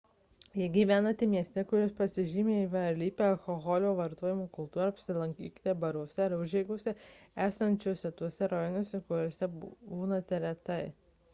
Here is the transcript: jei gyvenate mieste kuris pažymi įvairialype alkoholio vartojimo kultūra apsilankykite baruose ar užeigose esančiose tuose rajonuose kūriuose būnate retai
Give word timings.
jei 0.59 0.67
gyvenate 0.75 1.25
mieste 1.33 1.63
kuris 1.71 1.91
pažymi 1.97 2.53
įvairialype 2.61 3.25
alkoholio 3.25 3.91
vartojimo 3.99 4.47
kultūra 4.55 4.87
apsilankykite 4.93 5.75
baruose 5.83 6.23
ar 6.25 6.35
užeigose 6.37 6.93
esančiose 7.49 8.11
tuose 8.23 8.49
rajonuose 8.55 9.03
kūriuose 9.11 9.51
būnate 9.93 10.41
retai 10.47 10.81